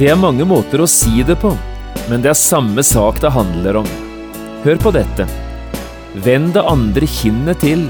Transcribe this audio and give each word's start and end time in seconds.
Det 0.00 0.06
er 0.08 0.16
mange 0.16 0.46
måter 0.48 0.80
å 0.80 0.86
si 0.88 1.20
det 1.28 1.34
på, 1.42 1.50
men 2.08 2.22
det 2.24 2.30
er 2.30 2.38
samme 2.40 2.80
sak 2.80 3.18
det 3.20 3.34
handler 3.34 3.82
om. 3.82 3.88
Hør 4.64 4.78
på 4.80 4.92
dette. 4.96 5.26
Vend 6.24 6.54
det 6.56 6.62
andre 6.64 7.04
kinnet 7.04 7.60
til. 7.60 7.82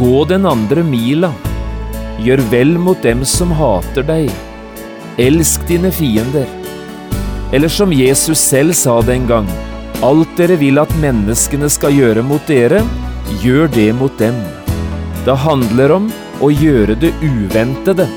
Gå 0.00 0.24
den 0.26 0.48
andre 0.50 0.82
mila. 0.82 1.30
Gjør 2.18 2.42
vel 2.50 2.74
mot 2.82 2.98
dem 3.06 3.22
som 3.22 3.54
hater 3.54 4.02
deg. 4.10 4.26
Elsk 5.22 5.70
dine 5.70 5.94
fiender. 5.94 6.50
Eller 7.54 7.70
som 7.70 7.94
Jesus 7.94 8.42
selv 8.42 8.74
sa 8.74 8.98
det 8.98 9.20
en 9.20 9.30
gang. 9.30 9.50
Alt 10.02 10.34
dere 10.34 10.58
vil 10.58 10.82
at 10.82 10.98
menneskene 10.98 11.70
skal 11.70 11.94
gjøre 11.94 12.26
mot 12.26 12.42
dere, 12.50 12.82
gjør 13.46 13.70
det 13.70 13.92
mot 13.94 14.18
dem. 14.18 14.42
Det 15.22 15.44
handler 15.46 16.00
om 16.00 16.10
å 16.42 16.50
gjøre 16.50 16.98
det 16.98 17.14
uventede. 17.22 18.10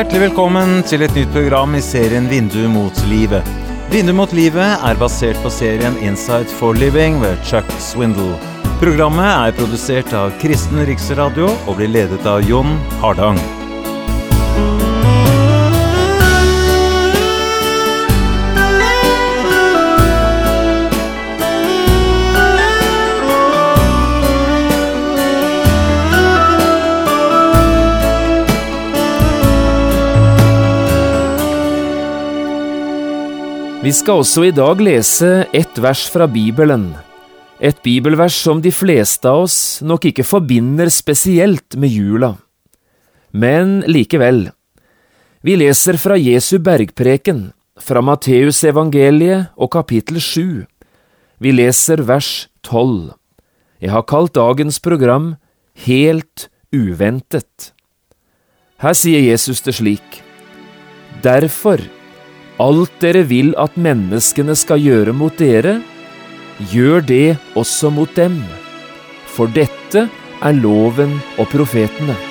Hjertelig 0.00 0.30
velkommen 0.30 0.78
til 0.88 1.02
et 1.04 1.12
nytt 1.12 1.28
program 1.34 1.74
i 1.76 1.80
serien 1.84 2.24
Vindu 2.30 2.62
mot 2.72 3.02
livet. 3.10 3.44
Vindu 3.92 4.14
mot 4.16 4.32
livet 4.32 4.80
er 4.88 4.96
basert 4.96 5.36
på 5.44 5.52
serien 5.52 5.92
'Inside 6.00 6.48
for 6.56 6.72
Living 6.72 7.20
ved 7.20 7.36
Chuck 7.44 7.68
Swindle. 7.76 8.32
Programmet 8.80 9.28
er 9.28 9.52
produsert 9.52 10.16
av 10.16 10.32
Kristen 10.40 10.80
Riksradio 10.88 11.52
og 11.66 11.76
blir 11.76 11.92
ledet 11.92 12.24
av 12.24 12.40
Jon 12.48 12.78
Hardang. 13.04 13.36
Vi 33.80 33.92
skal 33.96 34.20
også 34.20 34.42
i 34.44 34.50
dag 34.52 34.76
lese 34.84 35.46
ett 35.56 35.78
vers 35.80 36.02
fra 36.12 36.26
Bibelen. 36.28 36.90
Et 37.64 37.78
bibelvers 37.80 38.34
som 38.36 38.58
de 38.60 38.68
fleste 38.76 39.24
av 39.24 39.46
oss 39.46 39.54
nok 39.80 40.04
ikke 40.10 40.24
forbinder 40.28 40.90
spesielt 40.92 41.78
med 41.80 41.88
jula. 41.88 42.34
Men 43.32 43.78
likevel. 43.88 44.50
Vi 45.40 45.54
leser 45.56 45.96
fra 45.96 46.18
Jesu 46.20 46.58
bergpreken, 46.60 47.54
fra 47.80 48.02
Matteusevangeliet 48.04 49.56
og 49.56 49.72
kapittel 49.72 50.20
7. 50.20 50.66
Vi 51.40 51.52
leser 51.56 52.02
vers 52.04 52.50
12. 52.68 53.14
Jeg 53.80 53.94
har 53.94 54.04
kalt 54.04 54.34
dagens 54.36 54.76
program 54.84 55.38
Helt 55.86 56.50
uventet. 56.68 57.72
Her 58.84 58.92
sier 58.92 59.24
Jesus 59.24 59.64
det 59.64 59.78
slik. 59.78 60.20
Derfor 61.24 61.80
Alt 62.60 62.98
dere 63.00 63.22
vil 63.24 63.54
at 63.56 63.78
menneskene 63.80 64.52
skal 64.58 64.82
gjøre 64.84 65.14
mot 65.16 65.32
dere, 65.40 65.78
gjør 66.68 67.00
det 67.08 67.38
også 67.56 67.88
mot 67.94 68.10
dem, 68.18 68.36
for 69.32 69.48
dette 69.56 70.08
er 70.44 70.58
loven 70.60 71.16
og 71.40 71.48
profetene. 71.54 72.29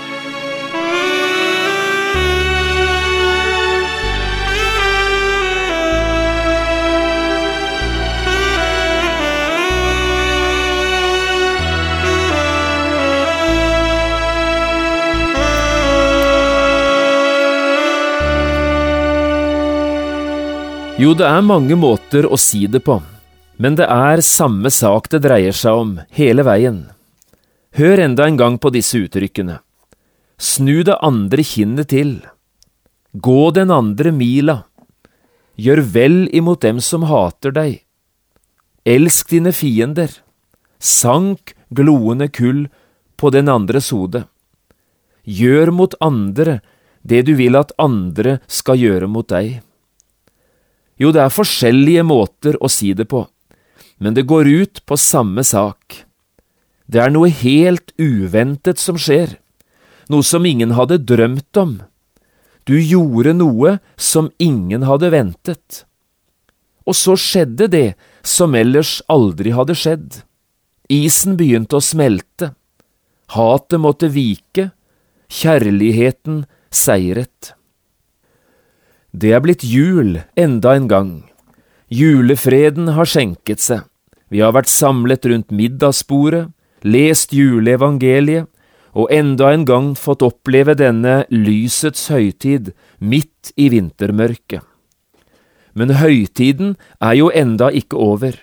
Jo, 20.99 21.13
det 21.15 21.23
er 21.23 21.39
mange 21.47 21.77
måter 21.79 22.25
å 22.27 22.35
si 22.35 22.65
det 22.67 22.81
på, 22.83 22.97
men 23.55 23.77
det 23.79 23.85
er 23.87 24.19
samme 24.19 24.67
sak 24.67 25.05
det 25.13 25.21
dreier 25.23 25.55
seg 25.55 25.77
om, 25.79 25.93
hele 26.11 26.43
veien. 26.43 26.81
Hør 27.79 28.01
enda 28.03 28.25
en 28.27 28.35
gang 28.35 28.57
på 28.59 28.67
disse 28.75 28.99
uttrykkene. 28.99 29.61
Snu 30.35 30.81
det 30.83 30.97
andre 30.99 31.45
kinnet 31.47 31.87
til. 31.93 32.11
Gå 33.15 33.45
den 33.55 33.71
andre 33.71 34.11
mila. 34.11 34.57
Gjør 35.55 35.83
vel 35.95 36.17
imot 36.35 36.65
dem 36.67 36.83
som 36.83 37.07
hater 37.07 37.55
deg. 37.55 37.79
Elsk 38.83 39.31
dine 39.31 39.55
fiender. 39.55 40.11
Sank 40.83 41.55
gloende 41.71 42.27
kull 42.27 42.65
på 43.15 43.31
den 43.31 43.47
andres 43.47 43.93
hode. 43.95 44.25
Gjør 45.23 45.71
mot 45.79 45.95
andre 46.03 46.59
det 47.07 47.23
du 47.31 47.37
vil 47.39 47.55
at 47.55 47.71
andre 47.79 48.41
skal 48.51 48.83
gjøre 48.83 49.07
mot 49.07 49.31
deg. 49.31 49.61
Jo, 50.99 51.13
det 51.15 51.21
er 51.23 51.31
forskjellige 51.31 52.03
måter 52.03 52.57
å 52.59 52.69
si 52.71 52.91
det 52.93 53.07
på, 53.11 53.23
men 54.03 54.15
det 54.17 54.27
går 54.27 54.47
ut 54.47 54.81
på 54.85 54.97
samme 54.99 55.45
sak. 55.47 56.03
Det 56.89 56.99
er 56.99 57.13
noe 57.13 57.29
helt 57.31 57.93
uventet 58.01 58.81
som 58.81 58.97
skjer, 58.99 59.37
noe 60.09 60.25
som 60.25 60.45
ingen 60.45 60.73
hadde 60.75 60.99
drømt 61.07 61.59
om. 61.61 61.77
Du 62.65 62.75
gjorde 62.77 63.35
noe 63.37 63.77
som 63.95 64.31
ingen 64.37 64.83
hadde 64.85 65.11
ventet. 65.13 65.83
Og 66.89 66.97
så 66.97 67.15
skjedde 67.17 67.69
det 67.69 67.87
som 68.25 68.55
ellers 68.57 68.99
aldri 69.09 69.53
hadde 69.53 69.77
skjedd. 69.77 70.21
Isen 70.89 71.37
begynte 71.37 71.77
å 71.77 71.85
smelte. 71.85 72.51
Hatet 73.35 73.81
måtte 73.81 74.09
vike. 74.09 74.71
Kjærligheten 75.29 76.43
seiret. 76.73 77.53
Det 79.11 79.31
er 79.33 79.41
blitt 79.41 79.63
jul 79.65 80.19
enda 80.37 80.75
en 80.77 80.87
gang. 80.87 81.11
Julefreden 81.89 82.91
har 82.93 83.09
skjenket 83.09 83.61
seg. 83.63 83.81
Vi 84.29 84.43
har 84.43 84.53
vært 84.53 84.69
samlet 84.69 85.25
rundt 85.25 85.49
middagsbordet, 85.49 86.51
lest 86.85 87.33
juleevangeliet 87.33 88.45
og 88.93 89.09
enda 89.13 89.49
en 89.53 89.65
gang 89.65 89.87
fått 89.97 90.21
oppleve 90.25 90.75
denne 90.77 91.23
lysets 91.33 92.07
høytid 92.13 92.71
midt 93.01 93.51
i 93.57 93.69
vintermørket. 93.73 94.61
Men 95.73 95.97
høytiden 95.97 96.75
er 97.01 97.17
jo 97.17 97.33
enda 97.33 97.69
ikke 97.73 97.97
over, 97.97 98.37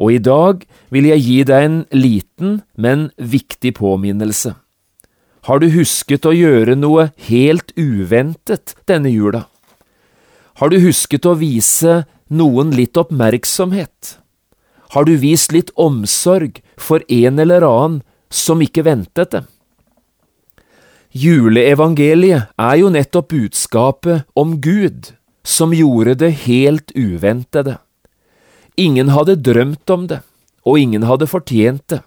og 0.00 0.12
i 0.12 0.20
dag 0.24 0.64
vil 0.92 1.08
jeg 1.12 1.24
gi 1.26 1.38
deg 1.48 1.68
en 1.68 1.78
liten, 1.92 2.60
men 2.76 3.10
viktig 3.16 3.74
påminnelse. 3.76 4.54
Har 5.48 5.58
du 5.58 5.72
husket 5.74 6.24
å 6.28 6.36
gjøre 6.36 6.76
noe 6.78 7.10
helt 7.28 7.74
uventet 7.76 8.76
denne 8.88 9.10
jula? 9.12 9.48
Har 10.62 10.70
du 10.70 10.76
husket 10.78 11.24
å 11.26 11.32
vise 11.34 12.04
noen 12.30 12.68
litt 12.70 12.94
oppmerksomhet? 12.94 14.12
Har 14.94 15.08
du 15.08 15.16
vist 15.18 15.50
litt 15.50 15.72
omsorg 15.74 16.60
for 16.78 17.02
en 17.10 17.42
eller 17.42 17.64
annen 17.66 17.96
som 18.30 18.62
ikke 18.62 18.84
ventet 18.86 19.32
det? 19.34 19.40
Juleevangeliet 21.18 22.54
er 22.54 22.76
jo 22.78 22.92
nettopp 22.94 23.32
budskapet 23.34 24.22
om 24.38 24.60
Gud, 24.62 25.10
som 25.42 25.74
gjorde 25.74 26.14
det 26.20 26.30
helt 26.44 26.94
uventede. 26.94 27.80
Ingen 28.78 29.10
hadde 29.10 29.40
drømt 29.42 29.90
om 29.90 30.06
det, 30.12 30.20
og 30.62 30.78
ingen 30.78 31.08
hadde 31.10 31.26
fortjent 31.26 31.88
det, 31.90 32.04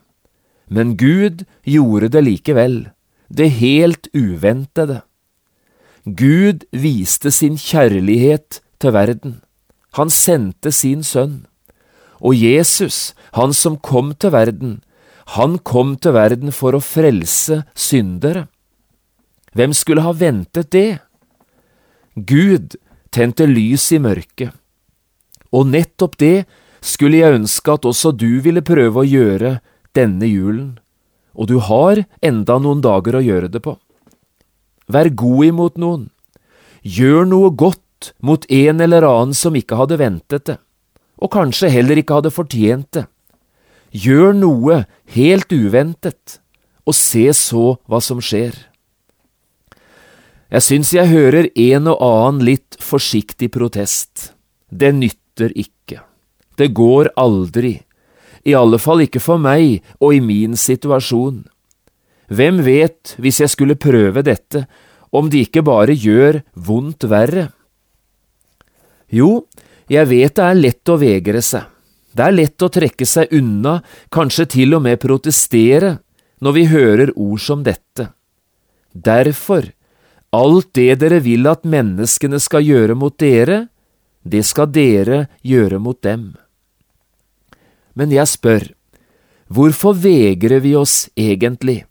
men 0.72 0.96
Gud 0.96 1.44
gjorde 1.68 2.14
det 2.16 2.24
likevel, 2.24 2.80
det 3.28 3.52
helt 3.60 4.08
uventede. 4.16 5.02
Gud 6.06 6.68
viste 6.70 7.32
sin 7.34 7.56
kjærlighet 7.58 8.60
til 8.78 8.94
verden. 8.94 9.40
Han 9.98 10.12
sendte 10.14 10.70
sin 10.72 11.02
sønn. 11.02 11.48
Og 12.22 12.38
Jesus, 12.38 13.16
han 13.34 13.54
som 13.58 13.80
kom 13.82 14.14
til 14.14 14.32
verden, 14.32 14.84
han 15.34 15.58
kom 15.58 15.96
til 15.98 16.14
verden 16.14 16.54
for 16.54 16.78
å 16.78 16.84
frelse 16.84 17.64
syndere. 17.74 18.46
Hvem 19.58 19.74
skulle 19.74 20.06
ha 20.06 20.14
ventet 20.14 20.70
det? 20.76 21.00
Gud 22.14 22.78
tente 23.10 23.48
lys 23.50 23.88
i 23.96 24.00
mørket. 24.00 24.54
Og 25.50 25.72
nettopp 25.74 26.20
det 26.22 26.46
skulle 26.86 27.18
jeg 27.24 27.40
ønske 27.40 27.74
at 27.74 27.88
også 27.90 28.14
du 28.14 28.44
ville 28.46 28.62
prøve 28.62 29.02
å 29.02 29.10
gjøre 29.10 29.56
denne 29.98 30.30
julen, 30.30 30.76
og 31.34 31.50
du 31.50 31.58
har 31.64 32.04
enda 32.22 32.60
noen 32.62 32.84
dager 32.84 33.18
å 33.18 33.24
gjøre 33.26 33.50
det 33.50 33.64
på. 33.66 33.74
Vær 34.92 35.10
god 35.10 35.46
imot 35.46 35.80
noen. 35.82 36.10
Gjør 36.86 37.26
noe 37.26 37.50
godt 37.50 38.14
mot 38.22 38.46
en 38.52 38.84
eller 38.84 39.06
annen 39.08 39.34
som 39.38 39.56
ikke 39.58 39.80
hadde 39.80 39.98
ventet 39.98 40.46
det, 40.52 40.58
og 41.18 41.32
kanskje 41.34 41.72
heller 41.74 41.98
ikke 41.98 42.20
hadde 42.20 42.34
fortjent 42.34 42.92
det. 42.98 43.06
Gjør 43.96 44.36
noe 44.36 44.84
helt 45.16 45.54
uventet, 45.56 46.40
og 46.86 46.94
se 46.94 47.26
så 47.34 47.78
hva 47.90 48.02
som 48.04 48.22
skjer. 48.22 48.54
Jeg 50.54 50.62
syns 50.62 50.92
jeg 50.94 51.10
hører 51.10 51.50
en 51.50 51.90
og 51.90 52.04
annen 52.06 52.44
litt 52.46 52.78
forsiktig 52.84 53.50
protest. 53.56 54.36
Det 54.70 54.92
nytter 54.94 55.56
ikke. 55.58 56.04
Det 56.60 56.70
går 56.78 57.10
aldri. 57.18 57.80
I 58.46 58.54
alle 58.54 58.78
fall 58.80 59.02
ikke 59.08 59.24
for 59.24 59.42
meg 59.42 59.82
og 59.98 60.14
i 60.14 60.22
min 60.22 60.54
situasjon. 60.60 61.48
Hvem 62.28 62.64
vet, 62.66 63.16
hvis 63.22 63.42
jeg 63.44 63.52
skulle 63.54 63.78
prøve 63.78 64.24
dette, 64.26 64.66
om 65.14 65.30
det 65.30 65.46
ikke 65.48 65.64
bare 65.66 65.94
gjør 65.94 66.42
vondt 66.56 67.06
verre? 67.10 67.50
Jo, 69.14 69.46
jeg 69.92 70.10
vet 70.10 70.36
det 70.36 70.46
er 70.46 70.58
lett 70.58 70.90
å 70.90 70.98
vegre 71.00 71.42
seg. 71.46 71.70
Det 72.16 72.24
er 72.24 72.36
lett 72.36 72.64
å 72.64 72.72
trekke 72.72 73.06
seg 73.06 73.34
unna, 73.36 73.82
kanskje 74.10 74.48
til 74.56 74.78
og 74.78 74.86
med 74.86 75.02
protestere, 75.04 75.98
når 76.40 76.56
vi 76.56 76.66
hører 76.72 77.12
ord 77.16 77.42
som 77.44 77.64
dette. 77.64 78.10
Derfor, 78.96 79.68
alt 80.32 80.72
det 80.76 80.96
dere 81.04 81.20
vil 81.24 81.48
at 81.52 81.68
menneskene 81.68 82.40
skal 82.40 82.64
gjøre 82.64 82.96
mot 82.96 83.16
dere, 83.20 83.66
det 84.24 84.46
skal 84.48 84.72
dere 84.72 85.26
gjøre 85.46 85.80
mot 85.80 86.00
dem. 86.02 86.34
Men 87.96 88.12
jeg 88.12 88.28
spør, 88.32 88.70
hvorfor 89.48 89.96
vegrer 90.00 90.64
vi 90.64 90.74
oss 90.76 91.06
egentlig? 91.16 91.84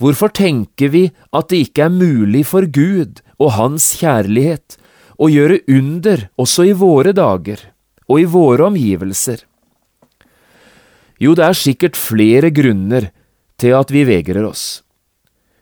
Hvorfor 0.00 0.32
tenker 0.32 0.88
vi 0.94 1.02
at 1.36 1.50
det 1.52 1.66
ikke 1.66 1.86
er 1.86 1.92
mulig 1.92 2.46
for 2.48 2.64
Gud 2.64 3.20
og 3.36 3.52
Hans 3.58 3.92
kjærlighet 4.00 4.78
å 5.20 5.28
gjøre 5.28 5.60
under 5.68 6.28
også 6.40 6.70
i 6.70 6.76
våre 6.76 7.12
dager 7.16 7.66
og 8.08 8.22
i 8.22 8.28
våre 8.28 8.70
omgivelser? 8.70 9.44
Jo, 11.20 11.34
det 11.36 11.44
er 11.44 11.58
sikkert 11.58 12.00
flere 12.00 12.48
grunner 12.48 13.10
til 13.60 13.76
at 13.76 13.92
vi 13.92 14.06
vegrer 14.08 14.46
oss. 14.48 14.80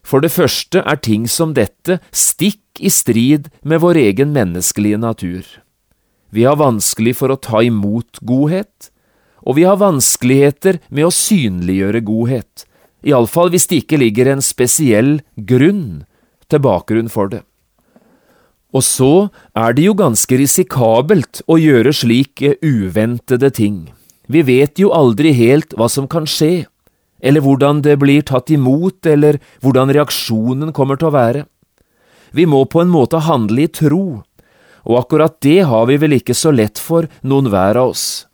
For 0.07 0.23
det 0.23 0.31
første 0.31 0.85
er 0.87 1.03
ting 1.03 1.27
som 1.29 1.51
dette 1.57 1.99
stikk 2.15 2.79
i 2.79 2.93
strid 2.95 3.51
med 3.67 3.83
vår 3.83 3.99
egen 4.07 4.31
menneskelige 4.37 5.01
natur. 5.03 5.43
Vi 6.31 6.47
har 6.47 6.61
vanskelig 6.61 7.17
for 7.19 7.35
å 7.35 7.41
ta 7.43 7.65
imot 7.67 8.23
godhet, 8.23 8.93
og 9.43 9.59
vi 9.59 9.67
har 9.67 9.81
vanskeligheter 9.81 10.79
med 10.95 11.09
å 11.09 11.15
synliggjøre 11.15 12.05
godhet, 12.07 12.68
iallfall 13.07 13.53
hvis 13.53 13.69
det 13.71 13.83
ikke 13.85 14.01
ligger 14.01 14.31
en 14.33 14.43
spesiell 14.45 15.19
grunn 15.37 16.05
til 16.49 16.63
bakgrunn 16.65 17.11
for 17.13 17.31
det. 17.33 17.43
Og 18.75 18.85
så 18.85 19.29
er 19.57 19.75
det 19.77 19.87
jo 19.87 19.97
ganske 19.97 20.39
risikabelt 20.41 21.41
å 21.49 21.57
gjøre 21.61 21.95
slike 21.97 22.57
uventede 22.61 23.51
ting. 23.55 23.89
Vi 24.29 24.43
vet 24.45 24.81
jo 24.81 24.93
aldri 24.93 25.33
helt 25.33 25.73
hva 25.77 25.89
som 25.89 26.09
kan 26.11 26.29
skje, 26.29 26.67
eller 27.25 27.43
hvordan 27.43 27.81
det 27.83 27.97
blir 28.03 28.23
tatt 28.23 28.53
imot, 28.53 29.07
eller 29.09 29.41
hvordan 29.65 29.95
reaksjonen 29.97 30.75
kommer 30.77 31.01
til 31.01 31.09
å 31.09 31.17
være. 31.17 31.47
Vi 32.37 32.45
må 32.45 32.67
på 32.69 32.85
en 32.85 32.93
måte 32.93 33.25
handle 33.25 33.65
i 33.65 33.73
tro, 33.73 34.21
og 34.85 35.01
akkurat 35.01 35.41
det 35.41 35.63
har 35.71 35.89
vi 35.89 35.97
vel 35.97 36.19
ikke 36.21 36.37
så 36.37 36.53
lett 36.53 36.79
for 36.79 37.09
noen 37.25 37.49
hver 37.49 37.81
av 37.81 37.97
oss 37.97 38.29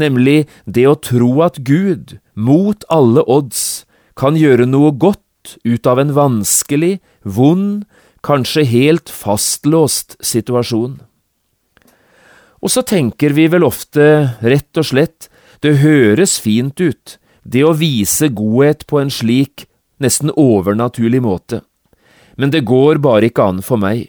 nemlig 0.00 0.46
det 0.66 0.86
å 0.88 0.98
tro 0.98 1.30
at 1.44 1.60
Gud, 1.66 2.18
mot 2.34 2.84
alle 2.92 3.24
odds, 3.26 3.84
kan 4.20 4.36
gjøre 4.36 4.68
noe 4.68 4.92
godt 4.92 5.56
ut 5.64 5.86
av 5.88 6.00
en 6.02 6.12
vanskelig, 6.12 6.98
vond, 7.24 7.86
kanskje 8.20 8.66
helt 8.68 9.08
fastlåst 9.08 10.18
situasjon. 10.20 10.98
Og 12.60 12.68
så 12.68 12.84
tenker 12.84 13.32
vi 13.32 13.46
vel 13.48 13.64
ofte, 13.64 14.36
rett 14.44 14.76
og 14.76 14.90
slett, 14.90 15.30
det 15.64 15.80
høres 15.80 16.36
fint 16.40 16.76
ut, 16.80 17.16
det 17.44 17.64
å 17.64 17.72
vise 17.76 18.28
godhet 18.28 18.84
på 18.88 19.00
en 19.00 19.12
slik, 19.12 19.64
nesten 20.00 20.32
overnaturlig 20.36 21.20
måte, 21.24 21.62
men 22.36 22.52
det 22.52 22.64
går 22.68 23.00
bare 23.04 23.28
ikke 23.28 23.48
an 23.52 23.64
for 23.64 23.80
meg. 23.80 24.08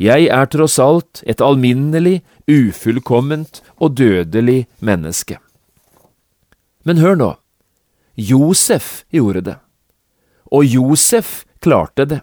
Jeg 0.00 0.28
er 0.32 0.48
tross 0.52 0.78
alt 0.80 1.20
et 1.28 1.40
alminnelig, 1.44 2.20
ufullkomment 2.48 3.60
og 3.76 3.96
dødelig 4.00 4.64
menneske. 4.80 5.36
Men 6.88 7.00
hør 7.04 7.16
nå, 7.20 7.30
Josef 8.20 9.04
gjorde 9.08 9.40
det, 9.46 9.56
og 10.52 10.66
Josef 10.66 11.44
klarte 11.62 12.04
det, 12.04 12.20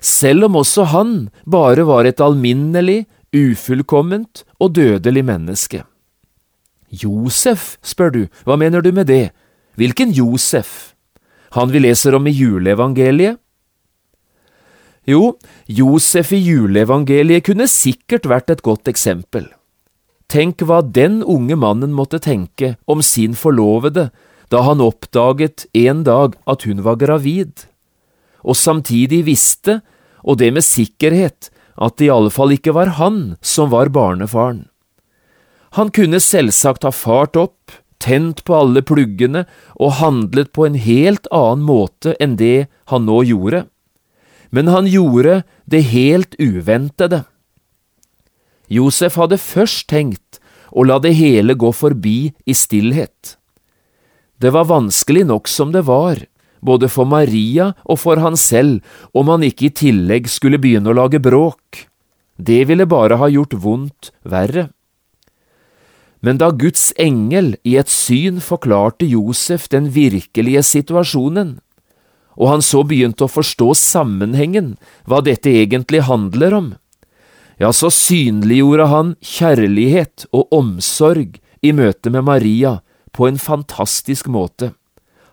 selv 0.00 0.48
om 0.48 0.58
også 0.58 0.88
han 0.90 1.12
bare 1.46 1.84
var 1.86 2.08
et 2.08 2.20
alminnelig, 2.22 3.04
ufullkomment 3.34 4.44
og 4.58 4.74
dødelig 4.78 5.24
menneske. 5.28 5.82
Josef, 6.88 7.76
spør 7.84 8.14
du, 8.14 8.22
hva 8.48 8.56
mener 8.56 8.80
du 8.80 8.88
med 8.96 9.06
det? 9.10 9.30
Hvilken 9.76 10.14
Josef? 10.16 10.94
Han 11.52 11.70
vi 11.72 11.82
leser 11.84 12.16
om 12.16 12.26
i 12.26 12.32
juleevangeliet? 12.32 13.36
Jo, 15.08 15.38
Josef 15.68 16.32
i 16.36 16.40
juleevangeliet 16.40 17.46
kunne 17.46 17.68
sikkert 17.68 18.26
vært 18.28 18.50
et 18.52 18.64
godt 18.64 18.88
eksempel. 18.90 19.46
Tenk 20.28 20.60
hva 20.68 20.82
den 20.84 21.22
unge 21.24 21.56
mannen 21.56 21.94
måtte 21.96 22.20
tenke 22.20 22.74
om 22.84 23.00
sin 23.04 23.36
forlovede 23.36 24.10
da 24.52 24.62
han 24.64 24.82
oppdaget 24.84 25.66
en 25.76 26.04
dag 26.06 26.36
at 26.48 26.64
hun 26.68 26.82
var 26.86 26.98
gravid, 27.00 27.66
og 28.42 28.56
samtidig 28.56 29.24
visste, 29.26 29.80
og 30.24 30.40
det 30.40 30.52
med 30.54 30.64
sikkerhet, 30.64 31.50
at 31.78 31.98
det 31.98 32.08
i 32.08 32.12
alle 32.12 32.32
fall 32.34 32.54
ikke 32.54 32.74
var 32.74 32.96
han 32.98 33.36
som 33.44 33.70
var 33.70 33.92
barnefaren. 33.94 34.66
Han 35.76 35.92
kunne 35.94 36.18
selvsagt 36.22 36.86
ha 36.88 36.90
fart 36.94 37.36
opp, 37.36 37.76
tent 38.02 38.44
på 38.46 38.54
alle 38.56 38.80
pluggene 38.86 39.44
og 39.76 39.98
handlet 39.98 40.52
på 40.54 40.64
en 40.66 40.78
helt 40.78 41.26
annen 41.34 41.66
måte 41.66 42.14
enn 42.22 42.38
det 42.40 42.68
han 42.90 43.04
nå 43.06 43.20
gjorde 43.26 43.66
men 44.50 44.68
han 44.68 44.86
gjorde 44.86 45.42
det 45.64 45.82
helt 45.92 46.36
uventede. 46.38 47.24
Josef 48.68 49.16
hadde 49.16 49.40
først 49.40 49.88
tenkt 49.88 50.40
å 50.68 50.84
la 50.84 50.98
det 51.00 51.14
hele 51.16 51.56
gå 51.56 51.72
forbi 51.72 52.32
i 52.44 52.54
stillhet. 52.56 53.37
Det 54.38 54.52
var 54.54 54.68
vanskelig 54.70 55.26
nok 55.26 55.48
som 55.50 55.72
det 55.74 55.82
var, 55.88 56.22
både 56.60 56.88
for 56.90 57.08
Maria 57.10 57.72
og 57.84 57.98
for 57.98 58.22
han 58.22 58.36
selv, 58.38 58.80
om 59.14 59.30
han 59.32 59.44
ikke 59.46 59.68
i 59.68 59.74
tillegg 59.82 60.30
skulle 60.30 60.60
begynne 60.62 60.92
å 60.92 60.98
lage 60.98 61.20
bråk. 61.22 61.86
Det 62.38 62.64
ville 62.70 62.86
bare 62.86 63.18
ha 63.18 63.28
gjort 63.30 63.56
vondt 63.58 64.12
verre. 64.22 64.68
Men 66.22 66.38
da 66.38 66.50
Guds 66.50 66.90
engel 66.98 67.56
i 67.66 67.76
et 67.78 67.90
syn 67.90 68.38
forklarte 68.42 69.06
Josef 69.06 69.68
den 69.70 69.90
virkelige 69.94 70.62
situasjonen, 70.66 71.58
og 72.38 72.50
han 72.52 72.62
så 72.62 72.84
begynte 72.86 73.26
å 73.26 73.30
forstå 73.30 73.72
sammenhengen, 73.74 74.76
hva 75.06 75.18
dette 75.26 75.50
egentlig 75.50 76.04
handler 76.06 76.54
om, 76.54 76.68
ja, 77.58 77.72
så 77.74 77.90
synliggjorde 77.90 78.86
han 78.86 79.16
kjærlighet 79.18 80.28
og 80.30 80.54
omsorg 80.54 81.40
i 81.58 81.72
møte 81.74 82.12
med 82.14 82.22
Maria 82.26 82.78
på 83.12 83.28
en 83.28 83.38
fantastisk 83.38 84.28
måte. 84.28 84.72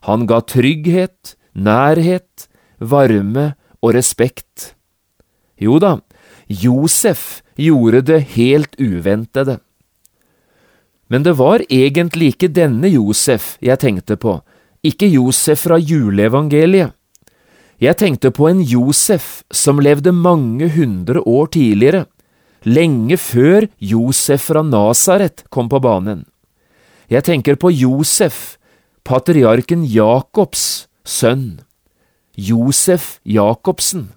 Han 0.05 0.25
ga 0.29 0.41
trygghet, 0.41 1.35
nærhet, 1.53 2.47
varme 2.79 3.53
og 3.81 3.95
respekt. 3.95 4.75
Jo 5.57 5.79
da, 5.79 5.99
Josef 6.47 7.41
gjorde 7.57 8.03
det 8.05 8.21
helt 8.35 8.75
uventede. 8.79 9.59
Men 11.07 11.23
det 11.23 11.35
var 11.37 11.61
egentlig 11.69 12.33
ikke 12.33 12.49
denne 12.49 12.89
Josef 12.89 13.55
jeg 13.61 13.79
tenkte 13.81 14.17
på, 14.17 14.39
ikke 14.85 15.09
Josef 15.09 15.65
fra 15.65 15.77
juleevangeliet. 15.77 16.93
Jeg 17.81 17.97
tenkte 17.99 18.31
på 18.31 18.47
en 18.47 18.61
Josef 18.63 19.43
som 19.51 19.81
levde 19.83 20.13
mange 20.15 20.69
hundre 20.71 21.21
år 21.27 21.49
tidligere, 21.57 22.05
lenge 22.63 23.17
før 23.19 23.67
Josef 23.77 24.47
fra 24.49 24.63
Nasaret 24.63 25.43
kom 25.51 25.69
på 25.69 25.81
banen. 25.83 26.23
Jeg 27.09 27.23
tenker 27.27 27.55
på 27.55 27.69
Josef, 27.69 28.57
patriarken 29.05 29.83
Jakobs 29.85 30.87
sønn. 31.05 31.61
Josef 32.35 33.19
Jacobsen. 33.23 34.09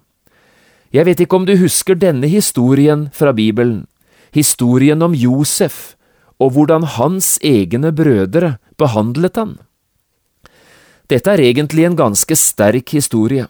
Jeg 0.91 1.05
vet 1.05 1.21
ikke 1.21 1.37
om 1.37 1.45
du 1.45 1.53
husker 1.59 1.95
denne 1.95 2.27
historien 2.27 3.07
fra 3.13 3.31
Bibelen, 3.31 3.85
historien 4.33 5.05
om 5.05 5.13
Josef 5.13 5.93
og 6.39 6.55
hvordan 6.55 6.87
hans 6.97 7.37
egne 7.45 7.91
brødre 7.93 8.55
behandlet 8.79 9.37
han. 9.37 9.53
Dette 11.09 11.29
er 11.29 11.43
egentlig 11.45 11.85
en 11.85 11.97
ganske 11.99 12.35
sterk 12.37 12.89
historie. 12.95 13.45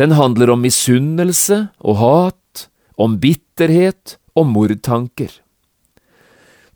Den 0.00 0.16
handler 0.16 0.54
om 0.54 0.64
misunnelse 0.64 1.66
og 1.80 2.00
hat, 2.00 2.68
om 2.96 3.18
bitterhet 3.20 4.16
og 4.34 4.48
mordtanker. 4.48 5.28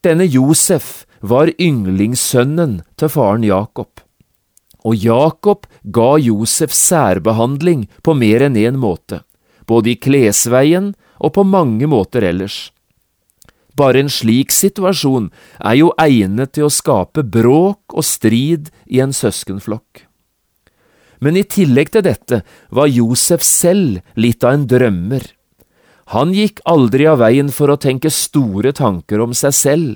Denne 0.04 0.24
Josef 0.28 1.05
var 1.26 1.52
ynglingssønnen 1.60 2.80
til 2.98 3.12
faren 3.12 3.44
Jakob, 3.46 4.02
og 4.86 4.94
Jakob 5.02 5.66
ga 5.82 6.14
Josef 6.22 6.74
særbehandling 6.74 7.86
på 8.06 8.14
mer 8.14 8.46
enn 8.46 8.58
én 8.60 8.78
måte, 8.78 9.22
både 9.66 9.94
i 9.94 9.98
klesveien 9.98 10.92
og 11.18 11.34
på 11.34 11.44
mange 11.46 11.88
måter 11.90 12.26
ellers. 12.28 12.70
Bare 13.76 14.00
en 14.00 14.10
slik 14.12 14.54
situasjon 14.54 15.28
er 15.60 15.76
jo 15.82 15.92
egnet 16.00 16.54
til 16.56 16.68
å 16.68 16.72
skape 16.72 17.26
bråk 17.26 17.92
og 17.92 18.06
strid 18.06 18.70
i 18.88 19.02
en 19.04 19.12
søskenflokk. 19.12 20.06
Men 21.20 21.36
i 21.36 21.44
tillegg 21.48 21.92
til 21.92 22.04
dette 22.04 22.42
var 22.72 22.92
Josef 22.92 23.44
selv 23.44 24.00
litt 24.20 24.44
av 24.44 24.56
en 24.56 24.66
drømmer. 24.68 25.24
Han 26.14 26.32
gikk 26.36 26.62
aldri 26.68 27.08
av 27.10 27.20
veien 27.24 27.48
for 27.52 27.72
å 27.72 27.80
tenke 27.80 28.12
store 28.12 28.72
tanker 28.76 29.20
om 29.24 29.32
seg 29.36 29.56
selv, 29.56 29.94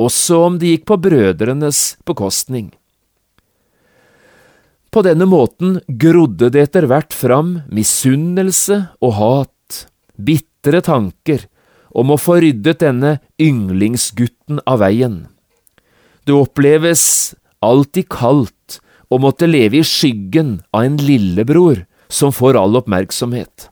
også 0.00 0.40
om 0.46 0.58
det 0.60 0.74
gikk 0.74 0.86
på 0.90 0.98
brødrenes 1.00 1.96
bekostning. 2.08 2.70
På 4.92 5.02
denne 5.04 5.26
måten 5.28 5.80
grodde 5.88 6.48
det 6.52 6.68
etter 6.68 6.86
hvert 6.88 7.12
fram 7.12 7.58
misunnelse 7.68 8.78
og 9.04 9.16
hat, 9.18 9.86
bitre 10.16 10.80
tanker 10.84 11.44
om 11.96 12.12
å 12.12 12.20
få 12.20 12.38
ryddet 12.44 12.80
denne 12.84 13.18
yndlingsgutten 13.40 14.62
av 14.68 14.80
veien. 14.84 15.26
Det 16.24 16.34
oppleves 16.36 17.34
alltid 17.64 18.08
kaldt 18.12 18.80
å 19.12 19.20
måtte 19.22 19.48
leve 19.48 19.80
i 19.80 19.86
skyggen 19.86 20.58
av 20.74 20.88
en 20.88 20.96
lillebror 21.00 21.84
som 22.08 22.32
får 22.34 22.58
all 22.58 22.78
oppmerksomhet. 22.80 23.68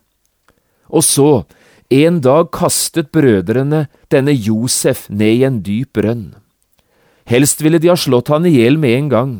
Og 0.93 1.05
så, 1.05 1.45
en 1.91 2.21
dag 2.21 2.51
kastet 2.53 3.11
brødrene 3.13 3.87
denne 4.13 4.33
Josef 4.33 5.09
ned 5.09 5.41
i 5.41 5.45
en 5.45 5.61
dyp 5.65 5.93
brønn. 5.99 6.35
Helst 7.29 7.63
ville 7.65 7.81
de 7.81 7.91
ha 7.93 7.97
slått 7.97 8.29
han 8.33 8.47
i 8.47 8.55
hjel 8.57 8.79
med 8.81 8.99
en 8.99 9.09
gang, 9.13 9.35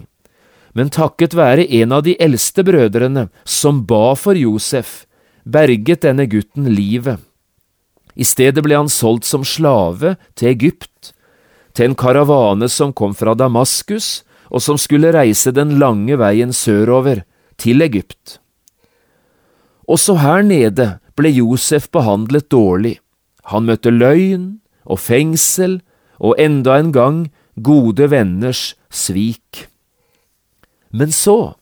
men 0.75 0.91
takket 0.93 1.37
være 1.37 1.67
en 1.81 1.93
av 1.93 2.05
de 2.07 2.17
eldste 2.23 2.65
brødrene 2.67 3.29
som 3.45 3.85
ba 3.89 4.15
for 4.19 4.37
Josef, 4.39 5.05
berget 5.45 6.03
denne 6.05 6.27
gutten 6.27 6.71
livet. 6.73 7.21
I 8.15 8.25
stedet 8.25 8.63
ble 8.65 8.77
han 8.79 8.89
solgt 8.89 9.27
som 9.29 9.45
slave 9.45 10.15
til 10.39 10.53
Egypt, 10.53 11.13
til 11.75 11.91
en 11.91 11.99
karavane 11.99 12.69
som 12.71 12.95
kom 12.95 13.15
fra 13.19 13.35
Damaskus, 13.35 14.23
og 14.55 14.63
som 14.63 14.79
skulle 14.79 15.13
reise 15.15 15.51
den 15.55 15.79
lange 15.81 16.17
veien 16.21 16.53
sørover, 16.55 17.25
til 17.59 17.83
Egypt. 17.83 18.41
Også 19.87 20.17
her 20.19 20.43
nede 20.43 20.99
ble 21.19 21.31
Josef 21.31 21.91
behandlet 21.95 22.51
dårlig. 22.51 22.99
Han 23.53 23.69
møtte 23.69 23.93
løgn 23.93 24.47
og 24.85 25.01
fengsel 25.01 25.81
og 26.19 26.39
enda 26.41 26.79
en 26.81 26.93
gang 26.95 27.21
gode 27.55 28.09
venners 28.11 28.73
svik. 28.91 29.67
Men 30.91 31.13
så, 31.13 31.55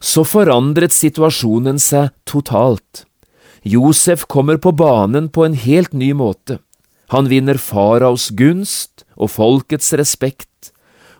så 0.00 0.24
forandret 0.24 0.94
situasjonen 0.94 1.80
seg 1.80 2.12
totalt. 2.28 3.04
Josef 3.62 4.24
kommer 4.28 4.56
på 4.56 4.72
banen 4.72 5.28
på 5.28 5.44
en 5.44 5.56
helt 5.56 5.92
ny 5.92 6.12
måte. 6.16 6.60
Han 7.12 7.28
vinner 7.28 7.58
faraos 7.60 8.30
gunst 8.38 9.04
og 9.16 9.32
folkets 9.34 9.92
respekt, 9.98 10.70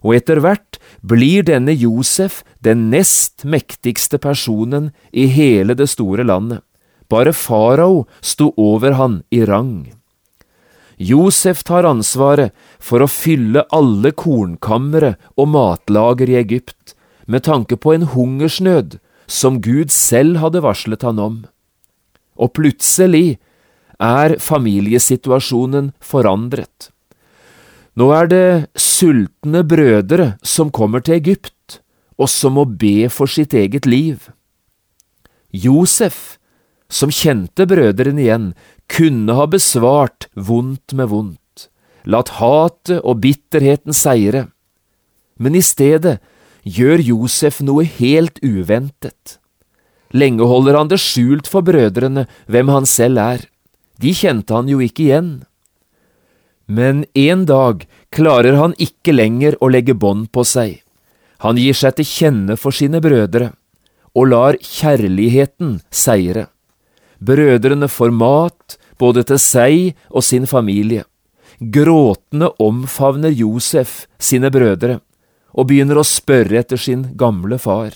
og 0.00 0.14
etter 0.16 0.40
hvert 0.40 0.78
blir 1.04 1.44
denne 1.44 1.74
Josef 1.74 2.40
den 2.64 2.88
nest 2.92 3.44
mektigste 3.44 4.20
personen 4.22 4.92
i 5.12 5.26
hele 5.28 5.76
det 5.76 5.90
store 5.92 6.24
landet. 6.24 6.62
Bare 7.10 7.32
farao 7.34 8.06
sto 8.22 8.52
over 8.56 8.94
han 8.98 9.22
i 9.30 9.42
rang. 9.44 9.92
Josef 11.00 11.64
tar 11.64 11.88
ansvaret 11.88 12.52
for 12.78 13.00
å 13.00 13.08
fylle 13.08 13.64
alle 13.72 14.12
kornkamre 14.12 15.14
og 15.34 15.48
matlager 15.54 16.28
i 16.28 16.36
Egypt, 16.42 16.94
med 17.26 17.46
tanke 17.46 17.78
på 17.80 17.94
en 17.94 18.04
hungersnød 18.12 18.98
som 19.30 19.60
Gud 19.64 19.92
selv 19.94 20.40
hadde 20.42 20.62
varslet 20.64 21.06
han 21.06 21.22
om. 21.22 21.36
Og 22.36 22.52
plutselig 22.58 23.38
er 24.00 24.36
familiesituasjonen 24.40 25.92
forandret. 26.04 26.90
Nå 27.96 28.10
er 28.16 28.28
det 28.30 28.48
sultne 28.78 29.62
brødre 29.66 30.34
som 30.46 30.70
kommer 30.72 31.02
til 31.04 31.18
Egypt, 31.18 31.80
og 32.20 32.28
som 32.28 32.56
må 32.58 32.66
be 32.68 33.08
for 33.12 33.30
sitt 33.30 33.56
eget 33.56 33.88
liv. 33.88 34.28
Josef, 35.50 36.39
som 36.90 37.12
kjente 37.14 37.66
brødrene 37.70 38.24
igjen, 38.24 38.48
kunne 38.90 39.36
ha 39.38 39.46
besvart 39.50 40.26
vondt 40.34 40.94
med 40.98 41.10
vondt, 41.12 41.68
latt 42.04 42.34
hatet 42.40 42.98
og 43.00 43.22
bitterheten 43.22 43.94
seire, 43.94 44.48
men 45.40 45.56
i 45.56 45.62
stedet 45.64 46.18
gjør 46.66 47.00
Josef 47.00 47.60
noe 47.64 47.86
helt 47.86 48.42
uventet. 48.44 49.38
Lenge 50.10 50.44
holder 50.50 50.76
han 50.76 50.90
det 50.90 50.98
skjult 51.00 51.48
for 51.48 51.64
brødrene 51.64 52.26
hvem 52.50 52.72
han 52.74 52.88
selv 52.88 53.22
er, 53.22 53.46
de 54.00 54.12
kjente 54.16 54.54
han 54.56 54.68
jo 54.68 54.80
ikke 54.82 55.06
igjen. 55.06 55.32
Men 56.70 57.04
en 57.18 57.46
dag 57.46 57.86
klarer 58.14 58.58
han 58.58 58.74
ikke 58.78 59.14
lenger 59.14 59.56
å 59.62 59.70
legge 59.70 59.94
bånd 59.94 60.30
på 60.34 60.44
seg. 60.46 60.80
Han 61.44 61.58
gir 61.58 61.76
seg 61.76 61.96
til 61.98 62.08
kjenne 62.08 62.56
for 62.60 62.74
sine 62.74 63.00
brødre, 63.02 63.52
og 64.14 64.30
lar 64.32 64.58
kjærligheten 64.58 65.78
seire. 65.94 66.48
Brødrene 67.20 67.88
får 67.88 68.12
mat, 68.16 68.76
både 68.98 69.24
til 69.28 69.40
seg 69.40 69.94
og 70.10 70.24
sin 70.24 70.46
familie. 70.48 71.04
Gråtende 71.60 72.50
omfavner 72.60 73.32
Josef 73.36 74.06
sine 74.18 74.50
brødre, 74.52 75.00
og 75.52 75.66
begynner 75.68 76.00
å 76.00 76.06
spørre 76.06 76.60
etter 76.62 76.80
sin 76.80 77.10
gamle 77.18 77.58
far. 77.58 77.92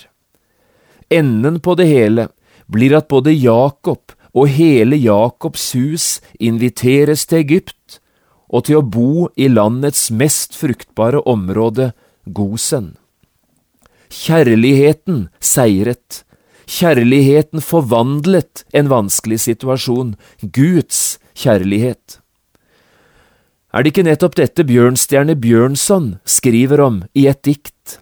Enden 1.13 1.61
på 1.61 1.77
det 1.79 1.87
hele 1.89 2.29
blir 2.67 2.97
at 2.97 3.09
både 3.09 3.33
Jakob 3.33 4.13
og 4.35 4.51
hele 4.51 4.99
Jakobs 4.99 5.71
hus 5.79 6.07
inviteres 6.43 7.25
til 7.31 7.45
Egypt 7.45 8.01
og 8.51 8.67
til 8.67 8.81
å 8.81 8.87
bo 8.87 9.29
i 9.37 9.49
landets 9.49 10.11
mest 10.11 10.59
fruktbare 10.59 11.23
område, 11.31 11.93
Gosen. 12.25 12.95
Kjærligheten 14.15 15.29
seiret. 15.43 16.24
Kjærligheten 16.65 17.61
forvandlet 17.61 18.65
en 18.73 18.89
vanskelig 18.93 19.41
situasjon. 19.45 20.15
Guds 20.41 21.19
kjærlighet. 21.37 22.21
Er 23.75 23.83
det 23.83 23.91
ikke 23.91 24.07
nettopp 24.07 24.37
dette 24.39 24.65
Bjørnstjerne 24.65 25.35
Bjørnson 25.35 26.15
skriver 26.25 26.81
om 26.85 27.03
i 27.15 27.27
et 27.27 27.43
dikt? 27.43 27.99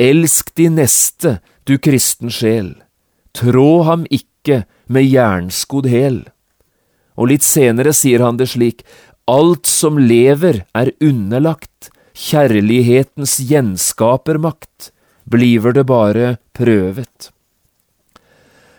Elsk 0.00 0.54
de 0.56 0.70
neste, 0.72 1.36
du 1.68 1.76
kristen 1.78 2.32
sjel. 2.32 2.74
Trå 3.36 3.82
ham 3.84 4.06
ikke 4.10 4.64
med 4.88 5.04
jernskodd 5.04 5.88
hæl. 5.92 6.22
Og 7.20 7.28
litt 7.28 7.44
senere 7.44 7.92
sier 7.92 8.24
han 8.24 8.40
det 8.40 8.48
slik, 8.54 8.80
Alt 9.30 9.68
som 9.70 10.00
lever 10.00 10.64
er 10.74 10.90
underlagt 11.04 11.92
kjærlighetens 12.18 13.36
gjenskapermakt, 13.46 14.90
bliver 15.28 15.76
det 15.76 15.86
bare 15.86 16.36
prøvet. 16.56 17.30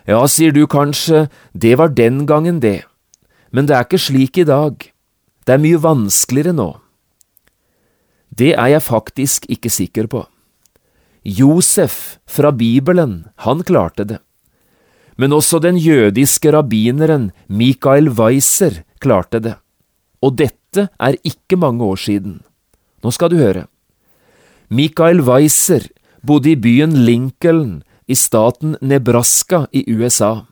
Ja, 0.04 0.20
sier 0.28 0.52
du 0.52 0.66
kanskje, 0.68 1.28
det 1.56 1.78
var 1.80 1.94
den 1.96 2.26
gangen 2.28 2.60
det, 2.60 2.82
men 3.50 3.64
det 3.64 3.76
er 3.76 3.86
ikke 3.86 4.02
slik 4.02 4.36
i 4.36 4.44
dag, 4.44 4.76
det 5.46 5.54
er 5.54 5.62
mye 5.62 5.80
vanskeligere 5.80 6.52
nå. 6.56 6.68
Det 8.34 8.52
er 8.52 8.74
jeg 8.74 8.84
faktisk 8.84 9.46
ikke 9.48 9.70
sikker 9.70 10.08
på. 10.10 10.24
Josef 11.24 12.18
fra 12.28 12.50
Bibelen, 12.52 13.24
han 13.46 13.62
klarte 13.64 14.04
det. 14.04 14.18
Men 15.16 15.32
også 15.32 15.60
den 15.62 15.78
jødiske 15.78 16.50
rabbineren 16.52 17.30
Mikael 17.48 18.10
Weiser 18.10 18.82
klarte 19.00 19.40
det. 19.40 19.54
Og 20.20 20.36
dette 20.36 20.88
er 20.98 21.16
ikke 21.22 21.56
mange 21.56 21.84
år 21.84 21.96
siden. 21.96 22.42
Nå 23.04 23.12
skal 23.14 23.30
du 23.30 23.38
høre. 23.38 23.68
Mikael 24.68 25.22
Weiser 25.22 25.86
bodde 26.26 26.50
i 26.50 26.60
byen 26.60 26.96
Lincoln 27.06 27.84
i 28.06 28.14
staten 28.14 28.76
Nebraska 28.80 29.66
i 29.72 29.84
USA. 29.92 30.46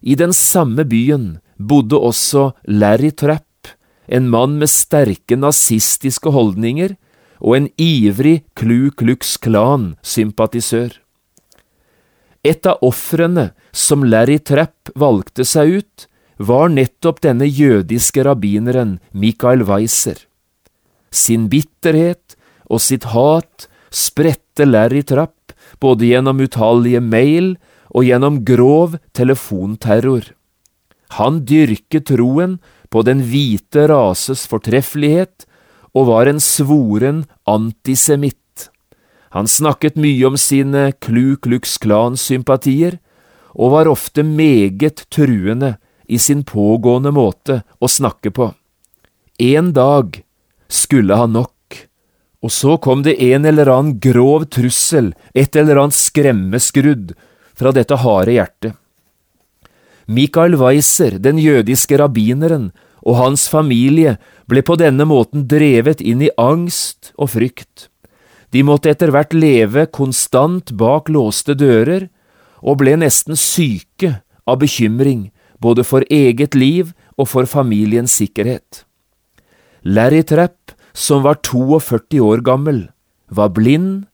I 0.00 0.14
den 0.18 0.32
samme 0.34 0.84
byen 0.84 1.38
bodde 1.56 1.98
også 1.98 2.50
Larry 2.66 3.12
Trapp, 3.14 3.68
en 4.06 4.28
mann 4.28 4.58
med 4.58 4.70
sterke 4.70 5.38
nazistiske 5.38 6.32
holdninger 6.34 6.96
og 7.38 7.56
en 7.56 7.68
ivrig 7.78 8.42
Klu 8.58 8.90
Klux 8.90 9.36
Klan-sympatisør. 9.42 10.98
Et 12.42 12.66
av 12.66 12.82
ofrene 12.82 13.52
som 13.70 14.02
Larry 14.02 14.40
Trapp 14.42 14.90
valgte 14.98 15.46
seg 15.46 15.78
ut, 15.78 16.08
var 16.42 16.72
nettopp 16.72 17.20
denne 17.22 17.46
jødiske 17.46 18.24
rabbineren 18.26 18.96
Michael 19.14 19.62
Weiser. 19.68 20.18
Sin 21.12 21.46
bitterhet 21.52 22.34
og 22.66 22.82
sitt 22.82 23.06
hat 23.12 23.68
spredte 23.94 24.66
Larry 24.66 25.04
Trapp 25.06 25.36
både 25.82 26.08
gjennom 26.12 26.40
utallige 26.42 27.02
mail 27.02 27.56
og 27.92 28.06
gjennom 28.06 28.40
grov 28.46 28.96
telefonterror. 29.16 30.30
Han 31.18 31.42
dyrket 31.44 32.08
troen 32.08 32.56
på 32.92 33.02
den 33.04 33.24
hvite 33.28 33.88
rases 33.90 34.46
fortreffelighet 34.48 35.44
og 35.92 36.08
var 36.08 36.30
en 36.30 36.40
svoren 36.40 37.24
antisemitt. 37.48 38.38
Han 39.32 39.48
snakket 39.48 39.96
mye 40.00 40.26
om 40.28 40.36
sine 40.36 40.90
Klu 41.00 41.36
Klux 41.40 41.78
Klan-sympatier, 41.80 42.98
og 43.52 43.72
var 43.74 43.88
ofte 43.88 44.24
meget 44.24 45.04
truende 45.12 45.76
i 46.08 46.18
sin 46.20 46.40
pågående 46.44 47.12
måte 47.12 47.60
å 47.80 47.88
snakke 47.88 48.32
på. 48.32 48.50
En 49.40 49.72
dag 49.76 50.22
skulle 50.72 51.16
han 51.16 51.36
nok, 51.36 51.52
Og 52.42 52.50
så 52.50 52.76
kom 52.82 53.04
det 53.06 53.20
en 53.22 53.46
eller 53.46 53.70
annen 53.70 53.98
grov 54.02 54.48
trussel, 54.50 55.12
et 55.34 55.54
eller 55.56 55.78
annet 55.78 55.98
skremmeskrudd, 55.98 57.12
fra 57.54 57.70
dette 57.74 57.98
harde 58.02 58.34
hjertet. 58.34 58.78
Mikael 60.10 60.56
Weiser, 60.58 61.18
den 61.22 61.38
jødiske 61.38 61.98
rabbineren, 62.00 62.72
og 63.06 63.18
hans 63.18 63.46
familie 63.50 64.16
ble 64.50 64.62
på 64.66 64.76
denne 64.78 65.06
måten 65.06 65.46
drevet 65.50 66.02
inn 66.02 66.22
i 66.22 66.32
angst 66.40 67.12
og 67.16 67.32
frykt. 67.36 67.88
De 68.52 68.62
måtte 68.66 68.90
etter 68.92 69.12
hvert 69.14 69.32
leve 69.32 69.86
konstant 69.94 70.74
bak 70.78 71.08
låste 71.12 71.54
dører, 71.58 72.08
og 72.62 72.78
ble 72.82 72.94
nesten 73.00 73.38
syke 73.38 74.18
av 74.46 74.60
bekymring 74.62 75.30
både 75.62 75.86
for 75.86 76.06
eget 76.10 76.54
liv 76.58 76.92
og 77.16 77.28
for 77.30 77.48
familiens 77.50 78.12
sikkerhet. 78.20 78.84
Larry 79.82 80.22
Trapp, 80.22 80.61
som 80.92 81.24
var 81.24 81.40
42 81.42 82.20
år 82.20 82.42
gammel, 82.44 82.88
var 83.28 83.52
blind, 83.56 84.04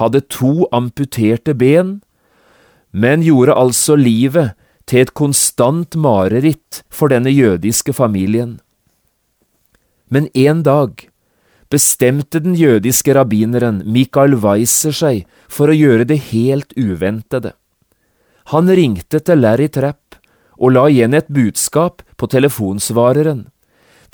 hadde 0.00 0.24
to 0.32 0.66
amputerte 0.72 1.54
ben, 1.54 2.00
men 2.90 3.22
gjorde 3.22 3.54
altså 3.54 3.96
livet 3.98 4.54
til 4.86 5.04
et 5.04 5.14
konstant 5.14 5.96
mareritt 5.96 6.82
for 6.92 7.12
denne 7.12 7.32
jødiske 7.32 7.94
familien. 7.96 8.58
Men 10.08 10.28
en 10.34 10.62
dag 10.62 11.08
bestemte 11.72 12.40
den 12.44 12.54
jødiske 12.54 13.14
rabbineren 13.16 13.82
Mikael 13.86 14.36
Weiser 14.38 14.94
seg 14.94 15.24
for 15.48 15.70
å 15.70 15.76
gjøre 15.76 16.06
det 16.06 16.20
helt 16.30 16.74
uventede. 16.76 17.54
Han 18.52 18.68
ringte 18.68 19.22
til 19.24 19.40
Larry 19.40 19.70
Trapp 19.72 20.18
og 20.60 20.74
la 20.76 20.84
igjen 20.92 21.16
et 21.16 21.30
budskap 21.32 22.04
på 22.20 22.28
telefonsvareren, 22.30 23.48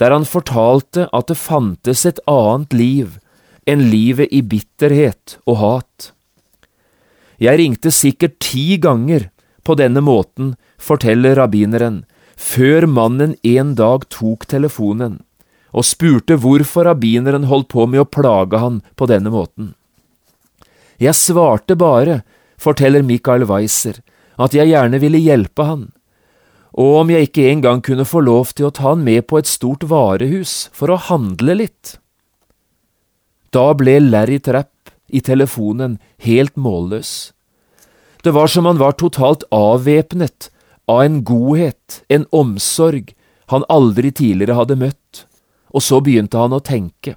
der 0.01 0.15
han 0.15 0.25
fortalte 0.29 1.07
at 1.13 1.29
det 1.29 1.39
fantes 1.39 2.07
et 2.09 2.21
annet 2.31 2.73
liv 2.73 3.19
enn 3.69 3.87
livet 3.93 4.33
i 4.33 4.41
bitterhet 4.43 5.37
og 5.45 5.61
hat. 5.61 6.11
Jeg 7.41 7.61
ringte 7.61 7.93
sikkert 7.93 8.39
ti 8.41 8.81
ganger 8.81 9.29
på 9.65 9.77
denne 9.77 10.03
måten, 10.05 10.55
forteller 10.81 11.37
rabbineren, 11.37 12.05
før 12.37 12.89
mannen 12.89 13.37
en 13.45 13.75
dag 13.77 14.09
tok 14.13 14.49
telefonen 14.49 15.21
og 15.71 15.87
spurte 15.87 16.37
hvorfor 16.41 16.89
rabbineren 16.89 17.47
holdt 17.51 17.69
på 17.71 17.87
med 17.87 18.03
å 18.03 18.09
plage 18.09 18.59
han 18.59 18.81
på 18.99 19.07
denne 19.11 19.31
måten. 19.31 19.75
Jeg 21.01 21.17
svarte 21.17 21.77
bare, 21.79 22.21
forteller 22.61 23.05
Michael 23.07 23.47
Weiser, 23.49 24.01
at 24.41 24.57
jeg 24.57 24.73
gjerne 24.73 25.01
ville 25.01 25.21
hjelpe 25.21 25.65
han, 25.69 25.85
og 26.81 27.01
om 27.03 27.11
jeg 27.13 27.29
ikke 27.29 27.49
engang 27.51 27.83
kunne 27.85 28.07
få 28.09 28.23
lov 28.25 28.55
til 28.57 28.69
å 28.69 28.75
ta 28.75 28.93
han 28.93 29.03
med 29.05 29.27
på 29.29 29.41
et 29.41 29.51
stort 29.51 29.85
varehus 29.91 30.71
for 30.77 30.93
å 30.93 31.01
handle 31.11 31.59
litt. 31.59 31.99
Da 33.53 33.73
ble 33.77 33.99
Larry 34.01 34.39
Trapp 34.41 34.93
i 35.11 35.21
telefonen 35.21 35.99
helt 36.25 36.57
målløs. 36.57 37.33
Det 38.25 38.33
var 38.37 38.49
som 38.53 38.69
han 38.69 38.81
var 38.81 38.97
totalt 39.01 39.45
avvæpnet 39.53 40.49
av 40.89 41.03
en 41.03 41.21
godhet, 41.25 42.03
en 42.09 42.27
omsorg, 42.31 43.13
han 43.51 43.67
aldri 43.69 44.13
tidligere 44.15 44.57
hadde 44.61 44.79
møtt, 44.79 45.25
og 45.75 45.83
så 45.83 46.01
begynte 46.05 46.39
han 46.39 46.55
å 46.55 46.63
tenke. 46.63 47.17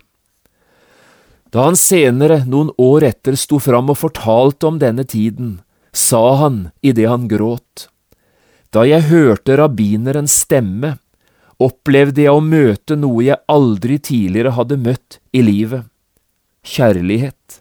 Da 1.54 1.68
han 1.68 1.78
senere, 1.78 2.42
noen 2.50 2.72
år 2.82 3.06
etter, 3.12 3.38
sto 3.38 3.60
fram 3.62 3.92
og 3.94 4.00
fortalte 4.02 4.72
om 4.72 4.80
denne 4.82 5.06
tiden, 5.06 5.60
sa 5.94 6.40
han 6.42 6.72
idet 6.82 7.06
han 7.12 7.30
gråt. 7.30 7.93
Da 8.74 8.88
jeg 8.90 9.06
hørte 9.12 9.58
rabbinerens 9.60 10.34
stemme, 10.44 10.96
opplevde 11.62 12.24
jeg 12.26 12.34
å 12.34 12.42
møte 12.42 12.98
noe 12.98 13.22
jeg 13.28 13.44
aldri 13.52 14.00
tidligere 14.02 14.56
hadde 14.58 14.80
møtt 14.82 15.20
i 15.30 15.44
livet– 15.46 15.86
kjærlighet. 16.74 17.60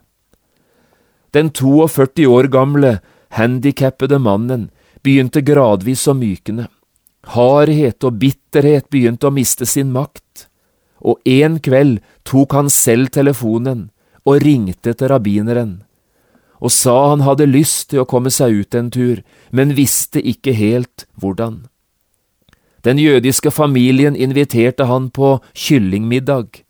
Den 1.36 1.50
42 1.52 2.24
år 2.32 2.48
gamle, 2.52 2.94
handikappede 3.36 4.18
mannen 4.24 4.70
begynte 5.04 5.44
gradvis 5.44 6.06
å 6.08 6.16
mykne. 6.16 6.70
Hardhet 7.36 8.04
og 8.08 8.16
bitterhet 8.22 8.88
begynte 8.92 9.28
å 9.28 9.34
miste 9.34 9.68
sin 9.68 9.92
makt, 9.92 10.48
og 11.04 11.20
en 11.28 11.60
kveld 11.60 12.00
tok 12.28 12.56
han 12.56 12.72
selv 12.72 13.12
telefonen 13.12 13.90
og 14.24 14.40
ringte 14.44 14.94
til 14.96 15.12
rabbineren 15.12 15.80
og 16.62 16.70
sa 16.70 16.94
han 17.10 17.24
hadde 17.26 17.50
lyst 17.50 17.90
til 17.90 18.04
å 18.04 18.08
komme 18.08 18.30
seg 18.30 18.62
ut 18.62 18.76
en 18.78 18.90
tur, 18.94 19.22
men 19.50 19.74
visste 19.74 20.22
ikke 20.22 20.54
helt 20.54 21.06
hvordan. 21.18 21.64
Den 22.86 22.98
jødiske 23.02 23.50
familien 23.50 24.14
inviterte 24.14 24.86
han 24.86 25.10
på 25.10 25.36
kyllingmiddag, 25.54 26.62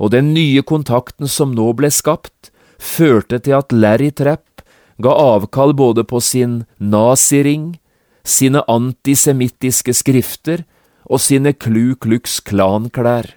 og 0.00 0.12
den 0.12 0.32
nye 0.36 0.64
kontakten 0.64 1.28
som 1.28 1.52
nå 1.56 1.70
ble 1.76 1.92
skapt, 1.92 2.50
førte 2.80 3.40
til 3.40 3.56
at 3.60 3.72
Larry 3.72 4.10
Trapp 4.12 4.64
ga 5.00 5.12
avkall 5.12 5.72
både 5.76 6.04
på 6.04 6.20
sin 6.20 6.64
naziring, 6.80 7.76
sine 8.24 8.62
antisemittiske 8.68 9.94
skrifter 9.96 10.64
og 11.06 11.20
sine 11.22 11.52
Klu 11.52 11.94
Klux 11.94 12.40
Klan-klær. 12.44 13.36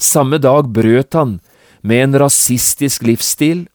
Samme 0.00 0.40
dag 0.40 0.72
brøt 0.72 1.14
han 1.14 1.38
med 1.84 2.04
en 2.04 2.18
rasistisk 2.24 3.04
livsstil 3.04 3.66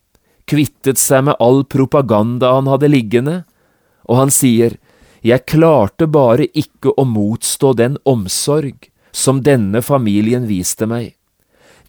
kvittet 0.50 1.02
seg 1.02 1.28
med 1.30 1.40
all 1.42 1.64
propaganda 1.66 2.54
han 2.56 2.70
hadde 2.70 2.92
liggende, 2.92 3.38
og 4.06 4.22
han 4.22 4.34
sier, 4.34 4.78
Jeg 5.26 5.48
klarte 5.50 6.06
bare 6.06 6.46
ikke 6.54 6.94
å 6.94 7.06
motstå 7.10 7.74
den 7.74 7.98
omsorg 8.06 8.92
som 9.12 9.42
denne 9.42 9.82
familien 9.82 10.46
viste 10.46 10.86
meg. 10.86 11.16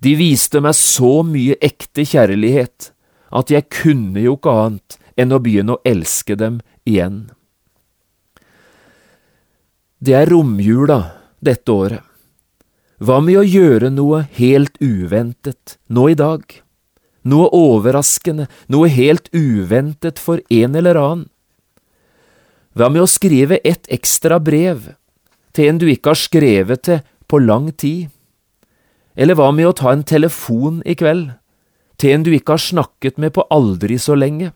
De 0.00 0.14
viste 0.16 0.60
meg 0.64 0.76
så 0.78 1.20
mye 1.20 1.56
ekte 1.60 2.06
kjærlighet 2.08 2.92
at 3.36 3.52
jeg 3.52 3.68
kunne 3.68 4.22
jo 4.24 4.36
ikke 4.38 4.54
annet 4.64 4.96
enn 5.20 5.32
å 5.32 5.40
begynne 5.42 5.76
å 5.76 5.82
elske 5.84 6.36
dem 6.36 6.60
igjen. 6.88 7.26
Det 10.00 10.16
er 10.16 10.28
romjula 10.32 11.00
dette 11.40 11.72
året. 11.72 12.04
Hva 13.00 13.20
med 13.20 13.40
å 13.40 13.44
gjøre 13.44 13.90
noe 13.92 14.22
helt 14.38 14.76
uventet 14.80 15.76
nå 15.92 16.08
i 16.12 16.16
dag? 16.16 16.44
Noe 17.26 17.48
overraskende, 17.54 18.46
noe 18.70 18.90
helt 18.92 19.28
uventet 19.34 20.20
for 20.22 20.42
en 20.52 20.78
eller 20.78 20.98
annen. 21.00 21.26
Hva 22.76 22.90
med 22.92 23.06
å 23.06 23.08
skrive 23.08 23.58
et 23.64 23.88
ekstra 23.92 24.38
brev 24.42 24.90
til 25.56 25.70
en 25.70 25.80
du 25.80 25.86
ikke 25.88 26.12
har 26.12 26.20
skrevet 26.20 26.84
til 26.84 27.00
på 27.26 27.40
lang 27.40 27.70
tid? 27.72 28.12
Eller 29.16 29.38
hva 29.38 29.48
med 29.56 29.70
å 29.70 29.76
ta 29.76 29.94
en 29.94 30.04
telefon 30.04 30.82
i 30.84 30.94
kveld 30.98 31.32
til 31.96 32.12
en 32.12 32.26
du 32.26 32.34
ikke 32.36 32.58
har 32.58 32.62
snakket 32.62 33.16
med 33.16 33.32
på 33.32 33.46
aldri 33.48 33.96
så 33.96 34.14
lenge? 34.18 34.52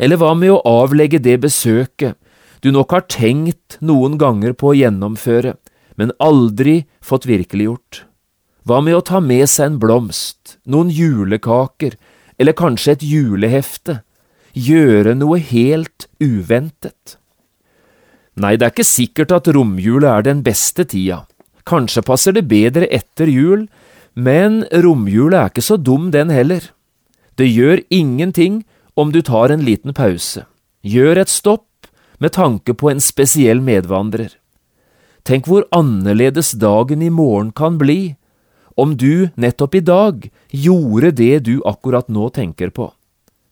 Eller 0.00 0.16
hva 0.16 0.32
med 0.32 0.54
å 0.54 0.62
avlegge 0.64 1.20
det 1.20 1.36
besøket 1.42 2.16
du 2.64 2.70
nok 2.72 2.96
har 2.96 3.04
tenkt 3.12 3.76
noen 3.84 4.16
ganger 4.20 4.56
på 4.56 4.72
å 4.72 4.76
gjennomføre, 4.76 5.54
men 6.00 6.16
aldri 6.16 6.86
fått 7.04 7.28
virkeliggjort? 7.28 8.06
Hva 8.68 8.80
med 8.84 8.98
å 8.98 9.04
ta 9.04 9.20
med 9.24 9.48
seg 9.48 9.70
en 9.70 9.78
blomst, 9.80 10.58
noen 10.68 10.90
julekaker 10.92 11.96
eller 12.40 12.56
kanskje 12.56 12.96
et 12.96 13.04
julehefte, 13.04 14.00
gjøre 14.52 15.14
noe 15.16 15.40
helt 15.40 16.08
uventet? 16.20 17.16
Nei, 18.40 18.56
det 18.56 18.66
er 18.66 18.74
ikke 18.74 18.88
sikkert 18.88 19.32
at 19.36 19.48
romjula 19.52 20.18
er 20.18 20.26
den 20.28 20.42
beste 20.44 20.84
tida, 20.88 21.24
kanskje 21.68 22.04
passer 22.06 22.36
det 22.36 22.46
bedre 22.48 22.88
etter 22.92 23.28
jul, 23.32 23.66
men 24.14 24.62
romjula 24.84 25.46
er 25.46 25.52
ikke 25.52 25.64
så 25.64 25.78
dum 25.80 26.10
den 26.14 26.32
heller. 26.32 26.62
Det 27.36 27.48
gjør 27.48 27.82
ingenting 27.88 28.62
om 28.96 29.12
du 29.12 29.22
tar 29.24 29.52
en 29.52 29.64
liten 29.64 29.96
pause, 29.96 30.44
gjør 30.84 31.22
et 31.22 31.32
stopp 31.32 31.88
med 32.20 32.34
tanke 32.36 32.76
på 32.76 32.90
en 32.92 33.00
spesiell 33.00 33.62
medvandrer. 33.64 34.34
Tenk 35.24 35.48
hvor 35.48 35.66
annerledes 35.76 36.52
dagen 36.60 37.02
i 37.04 37.12
morgen 37.12 37.52
kan 37.56 37.78
bli 37.80 38.16
om 38.76 38.96
du 38.96 39.30
nettopp 39.40 39.74
i 39.74 39.84
dag 39.84 40.30
gjorde 40.50 41.10
det 41.16 41.44
du 41.48 41.54
akkurat 41.66 42.08
nå 42.08 42.28
tenker 42.34 42.70
på, 42.70 42.90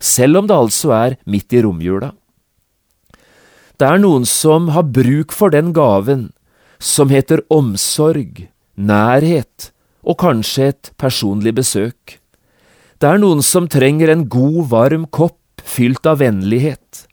selv 0.00 0.42
om 0.42 0.48
det 0.48 0.56
altså 0.56 0.94
er 0.94 1.18
midt 1.26 1.52
i 1.52 1.62
romjula. 1.64 2.12
Det 3.78 3.86
er 3.86 4.00
noen 4.02 4.24
som 4.26 4.72
har 4.74 4.88
bruk 4.90 5.34
for 5.34 5.54
den 5.54 5.72
gaven 5.74 6.30
som 6.82 7.10
heter 7.10 7.44
omsorg, 7.50 8.48
nærhet 8.74 9.70
og 10.02 10.18
kanskje 10.22 10.70
et 10.72 10.90
personlig 10.98 11.54
besøk. 11.58 12.18
Det 12.98 13.06
er 13.06 13.20
noen 13.22 13.42
som 13.46 13.68
trenger 13.70 14.10
en 14.10 14.24
god, 14.30 14.64
varm 14.72 15.06
kopp 15.14 15.62
fylt 15.62 16.06
av 16.10 16.18
vennlighet. 16.22 17.06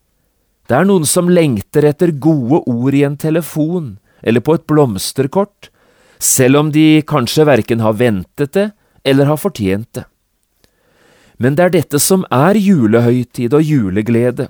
Det 0.66 0.74
er 0.74 0.88
noen 0.90 1.06
som 1.06 1.30
lengter 1.30 1.86
etter 1.86 2.14
gode 2.18 2.64
ord 2.66 2.98
i 2.98 3.04
en 3.06 3.18
telefon 3.22 3.98
eller 4.26 4.42
på 4.42 4.56
et 4.58 4.66
blomsterkort 4.66 5.70
selv 6.20 6.62
om 6.62 6.72
de 6.72 7.02
kanskje 7.08 7.46
verken 7.48 7.84
har 7.84 7.98
ventet 8.00 8.54
det 8.54 8.70
eller 9.04 9.30
har 9.30 9.42
fortjent 9.42 9.90
det. 9.94 10.06
Men 11.38 11.56
det 11.56 11.66
er 11.66 11.74
dette 11.74 12.00
som 12.00 12.24
er 12.32 12.56
julehøytid 12.56 13.54
og 13.54 13.64
juleglede, 13.64 14.48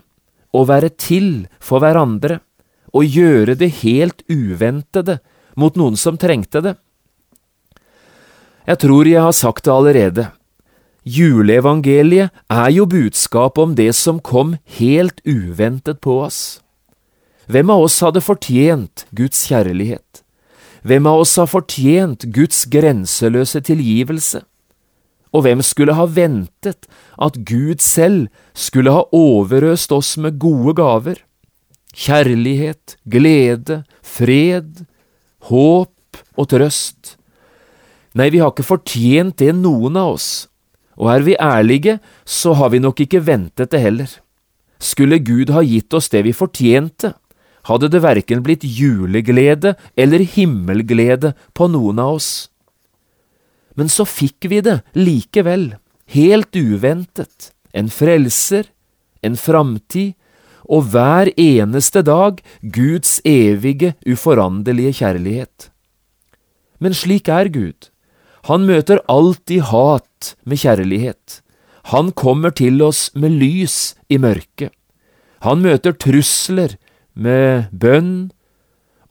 å 0.54 0.63
være 0.69 0.91
til 1.01 1.47
for 1.60 1.82
hverandre, 1.84 2.39
og 2.95 3.04
gjøre 3.04 3.58
det 3.60 3.82
helt 3.82 4.21
uventede 4.32 5.17
mot 5.60 5.75
noen 5.75 5.97
som 5.99 6.19
trengte 6.21 6.62
det. 6.63 6.75
Jeg 8.65 8.80
tror 8.82 9.10
jeg 9.10 9.21
har 9.21 9.36
sagt 9.36 9.65
det 9.65 9.73
allerede, 9.73 10.30
Juleevangeliet 11.06 12.34
er 12.49 12.69
jo 12.73 12.88
budskapet 12.89 13.62
om 13.62 13.73
det 13.78 13.91
som 13.93 14.17
kom 14.17 14.56
helt 14.80 15.21
uventet 15.21 15.99
på 16.01 16.17
oss. 16.25 16.62
Hvem 17.45 17.69
av 17.69 17.86
oss 17.86 17.99
hadde 18.01 18.23
fortjent 18.25 19.06
Guds 19.13 19.43
kjærlighet? 19.45 20.25
Hvem 20.86 21.08
av 21.10 21.24
oss 21.24 21.34
har 21.41 21.50
fortjent 21.50 22.28
Guds 22.30 22.67
grenseløse 22.69 23.58
tilgivelse? 23.65 24.43
Og 25.34 25.41
hvem 25.43 25.63
skulle 25.65 25.95
ha 25.98 26.06
ventet 26.06 26.86
at 27.17 27.39
Gud 27.48 27.82
selv 27.82 28.28
skulle 28.54 28.93
ha 28.93 29.08
overøst 29.10 29.91
oss 29.95 30.13
med 30.21 30.38
gode 30.39 30.76
gaver? 30.78 31.17
Kjærlighet, 31.95 33.00
glede, 33.10 33.82
fred, 34.06 34.86
håp 35.50 36.21
og 36.38 36.50
trøst. 36.54 37.15
Nei, 38.13 38.30
vi 38.30 38.43
har 38.43 38.54
ikke 38.54 38.67
fortjent 38.67 39.39
det, 39.41 39.56
noen 39.58 39.98
av 39.98 40.13
oss, 40.19 40.30
og 41.02 41.10
er 41.12 41.26
vi 41.26 41.34
ærlige, 41.41 41.98
så 42.24 42.54
har 42.56 42.69
vi 42.71 42.84
nok 42.84 43.02
ikke 43.04 43.26
ventet 43.26 43.74
det 43.74 43.82
heller. 43.82 44.12
Skulle 44.80 45.17
Gud 45.19 45.50
ha 45.52 45.65
gitt 45.65 45.98
oss 45.98 46.12
det 46.13 46.21
vi 46.28 46.36
fortjente, 46.36 47.15
hadde 47.69 47.89
det 47.91 48.01
verken 48.04 48.43
blitt 48.45 48.65
juleglede 48.65 49.75
eller 49.97 50.25
himmelglede 50.36 51.34
på 51.54 51.69
noen 51.71 52.01
av 52.01 52.19
oss. 52.19 52.32
Men 53.75 53.89
så 53.91 54.06
fikk 54.08 54.47
vi 54.51 54.62
det 54.63 54.80
likevel, 54.95 55.73
helt 56.13 56.56
uventet, 56.56 57.51
en 57.73 57.89
frelser, 57.91 58.69
en 59.25 59.36
framtid, 59.36 60.13
og 60.65 60.88
hver 60.93 61.30
eneste 61.38 62.01
dag 62.01 62.39
Guds 62.62 63.19
evige, 63.28 63.93
uforanderlige 64.10 64.95
kjærlighet. 65.01 65.69
Men 66.82 66.95
slik 66.97 67.30
er 67.30 67.51
Gud. 67.54 67.91
Han 68.49 68.65
møter 68.65 69.01
alltid 69.10 69.67
hat 69.69 70.34
med 70.45 70.62
kjærlighet. 70.62 71.41
Han 71.93 72.12
kommer 72.17 72.49
til 72.49 72.82
oss 72.82 73.12
med 73.13 73.38
lys 73.38 73.93
i 74.10 74.17
mørket. 74.17 74.73
Han 75.45 75.62
møter 75.62 75.93
trusler 75.93 76.73
med 77.15 77.71
bønn 77.71 78.30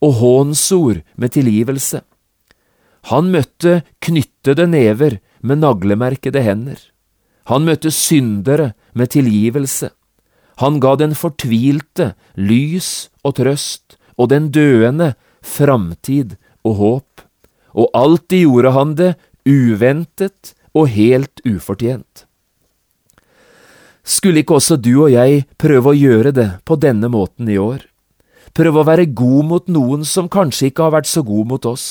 og 0.04 0.18
hånsord 0.20 1.02
med 1.16 1.34
tilgivelse. 1.36 2.02
Han 3.10 3.32
møtte 3.32 3.82
knyttede 4.04 4.68
never 4.68 5.18
med 5.40 5.60
naglemerkede 5.64 6.40
hender. 6.44 6.78
Han 7.50 7.66
møtte 7.68 7.92
syndere 7.92 8.72
med 8.94 9.12
tilgivelse. 9.12 9.90
Han 10.62 10.78
ga 10.80 10.94
den 10.96 11.16
fortvilte 11.18 12.14
lys 12.36 13.10
og 13.24 13.36
trøst, 13.40 13.98
og 14.16 14.30
den 14.30 14.52
døende 14.54 15.14
framtid 15.42 16.36
og 16.64 16.76
håp 16.78 17.14
og 17.74 17.90
alltid 17.94 18.46
gjorde 18.46 18.72
han 18.74 18.94
det 18.98 19.10
uventet 19.44 20.54
og 20.74 20.88
helt 20.94 21.42
ufortjent. 21.46 22.24
Skulle 24.04 24.42
ikke 24.44 24.58
også 24.58 24.76
du 24.76 24.92
og 25.06 25.10
jeg 25.12 25.44
prøve 25.60 25.92
å 25.92 25.98
gjøre 25.98 26.32
det 26.36 26.48
på 26.68 26.76
denne 26.80 27.08
måten 27.12 27.48
i 27.48 27.58
år? 27.60 27.82
Prøve 28.54 28.80
å 28.82 28.86
være 28.86 29.10
god 29.10 29.48
mot 29.50 29.70
noen 29.72 30.04
som 30.06 30.30
kanskje 30.30 30.70
ikke 30.70 30.86
har 30.86 30.94
vært 30.94 31.10
så 31.10 31.24
god 31.26 31.50
mot 31.50 31.66
oss? 31.66 31.86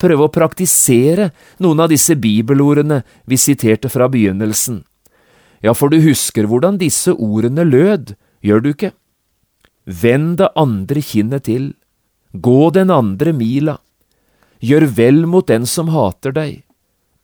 Prøve 0.00 0.26
å 0.26 0.32
praktisere 0.32 1.30
noen 1.60 1.80
av 1.84 1.90
disse 1.92 2.16
bibelordene 2.16 3.02
vi 3.28 3.36
siterte 3.40 3.88
fra 3.92 4.08
begynnelsen. 4.12 4.82
Ja, 5.64 5.74
for 5.76 5.92
du 5.92 6.00
husker 6.00 6.48
hvordan 6.48 6.78
disse 6.80 7.12
ordene 7.12 7.66
lød, 7.68 8.14
gjør 8.44 8.64
du 8.64 8.72
ikke? 8.72 8.92
Vend 9.84 10.38
det 10.40 10.52
andre 10.56 11.04
kinnet 11.04 11.48
til, 11.48 11.72
gå 12.32 12.70
den 12.76 12.92
andre 12.92 13.32
mila, 13.36 13.76
Gjør 14.60 14.84
vel 14.92 15.24
mot 15.24 15.46
den 15.48 15.64
som 15.66 15.88
hater 15.88 16.34
deg. 16.36 16.60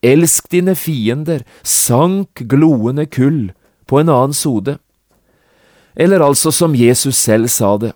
Elsk 0.04 0.48
dine 0.52 0.74
fiender, 0.76 1.44
sank 1.62 2.46
gloende 2.48 3.04
kull 3.08 3.50
på 3.88 4.00
en 4.00 4.12
annens 4.12 4.42
hode. 4.48 4.78
Eller 5.96 6.24
altså 6.24 6.52
som 6.52 6.76
Jesus 6.76 7.20
selv 7.20 7.52
sa 7.52 7.76
det, 7.80 7.92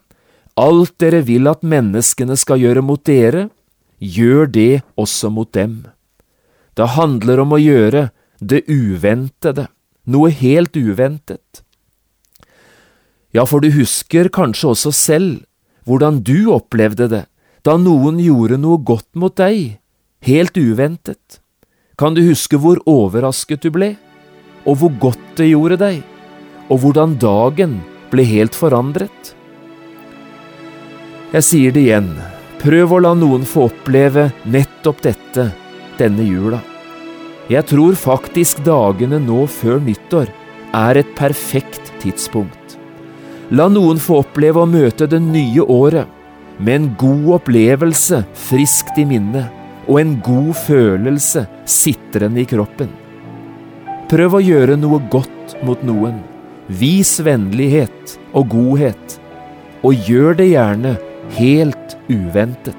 alt 0.60 0.98
dere 1.00 1.22
vil 1.24 1.48
at 1.48 1.64
menneskene 1.64 2.36
skal 2.36 2.60
gjøre 2.60 2.84
mot 2.84 3.00
dere, 3.06 3.48
gjør 4.00 4.48
det 4.52 4.82
også 5.00 5.30
mot 5.32 5.48
dem. 5.56 5.84
Det 6.76 6.94
handler 6.96 7.42
om 7.42 7.56
å 7.56 7.60
gjøre 7.60 8.08
det 8.40 8.64
uventede, 8.68 9.68
noe 10.08 10.30
helt 10.32 10.76
uventet. 10.76 11.62
Ja, 13.32 13.44
for 13.46 13.62
du 13.62 13.70
husker 13.72 14.30
kanskje 14.32 14.72
også 14.72 14.92
selv 14.94 15.44
hvordan 15.86 16.20
du 16.26 16.50
opplevde 16.52 17.08
det 17.10 17.24
da 17.66 17.76
noen 17.76 18.18
gjorde 18.22 18.56
noe 18.60 18.80
godt 18.80 19.08
mot 19.20 19.34
deg, 19.36 19.76
helt 20.24 20.56
uventet. 20.56 21.40
Kan 22.00 22.16
du 22.16 22.22
huske 22.24 22.56
hvor 22.56 22.80
overrasket 22.88 23.66
du 23.66 23.70
ble, 23.74 23.90
og 24.64 24.80
hvor 24.80 24.94
godt 25.02 25.36
det 25.36 25.50
gjorde 25.50 25.76
deg, 25.80 26.00
og 26.72 26.80
hvordan 26.80 27.18
dagen 27.20 27.76
ble 28.12 28.24
helt 28.24 28.56
forandret? 28.56 29.34
Jeg 31.30 31.46
sier 31.46 31.70
det 31.70 31.82
igjen, 31.84 32.08
prøv 32.58 32.96
å 32.96 32.98
la 33.04 33.10
noen 33.14 33.44
få 33.46 33.68
oppleve 33.68 34.32
nettopp 34.50 34.98
dette 35.04 35.44
denne 35.94 36.24
jula. 36.26 36.58
Jeg 37.46 37.68
tror 37.70 37.94
faktisk 37.94 38.64
dagene 38.66 39.20
nå 39.22 39.44
før 39.46 39.78
nyttår 39.86 40.32
er 40.74 40.98
et 40.98 41.12
perfekt 41.14 41.92
tidspunkt. 42.02 42.74
La 43.54 43.68
noen 43.70 44.00
få 44.02 44.24
oppleve 44.24 44.64
å 44.64 44.70
møte 44.70 45.06
det 45.10 45.20
nye 45.22 45.62
året 45.62 46.10
med 46.58 46.74
en 46.74 46.88
god 46.98 47.28
opplevelse 47.36 48.24
friskt 48.48 48.98
i 48.98 49.04
minnet 49.06 49.86
og 49.86 50.00
en 50.00 50.16
god 50.26 50.50
følelse 50.64 51.44
sitrende 51.62 52.42
i 52.42 52.48
kroppen. 52.50 52.90
Prøv 54.10 54.34
å 54.34 54.42
gjøre 54.42 54.74
noe 54.82 54.98
godt 55.14 55.54
mot 55.62 55.86
noen. 55.86 56.18
Vis 56.66 57.20
vennlighet 57.22 58.16
og 58.34 58.50
godhet, 58.50 59.16
og 59.86 60.10
gjør 60.10 60.34
det 60.42 60.48
gjerne 60.50 60.96
helt 61.36 61.96
uventet. 62.08 62.76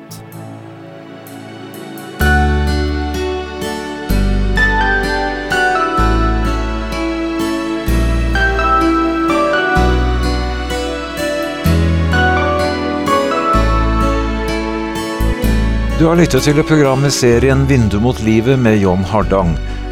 Du 16.01 16.07
har 16.07 16.15
lyttet 16.17 16.41
til 16.41 16.57
et 16.57 16.65
program 16.65 17.03
i 17.05 17.11
serien 17.13 17.67
Vindu 17.69 17.99
mot 18.01 18.17
livet 18.25 18.57
med 18.59 18.79
John 18.81 19.03
Hardang. 19.05 19.51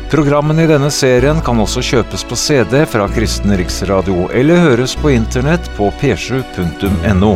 Programmene 0.09 0.63
i 0.65 0.69
denne 0.71 0.89
serien 0.89 1.37
kan 1.45 1.61
også 1.61 1.83
kjøpes 1.85 2.23
på 2.25 2.33
CD 2.33 2.79
fra 2.89 3.05
Kristen 3.13 3.53
Riksradio, 3.53 4.23
eller 4.33 4.63
høres 4.63 4.95
på 4.97 5.11
internett 5.13 5.69
på 5.77 5.91
p7.no. 6.01 7.35